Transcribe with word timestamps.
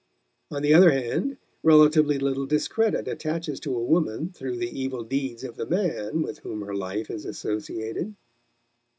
On 0.49 0.63
the 0.63 0.73
other 0.73 0.89
hand, 0.89 1.37
relatively 1.61 2.17
little 2.17 2.47
discredit 2.47 3.07
attaches 3.07 3.59
to 3.59 3.75
a 3.77 3.83
woman 3.83 4.31
through 4.31 4.57
the 4.57 4.81
evil 4.81 5.03
deeds 5.03 5.43
of 5.43 5.57
the 5.57 5.67
man 5.67 6.23
with 6.23 6.39
whom 6.39 6.61
her 6.61 6.73
life 6.73 7.11
is 7.11 7.23
associated. 7.23 8.15